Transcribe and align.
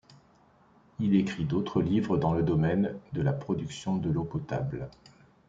Il 0.99 1.15
écrit 1.15 1.45
d'autres 1.45 1.79
livres 1.79 2.17
dans 2.17 2.33
le 2.33 2.41
domaine 2.41 2.95
de 3.13 3.21
la 3.21 3.33
production 3.33 3.97
de 3.97 4.09
l'eau 4.09 4.23
potable. 4.23 4.89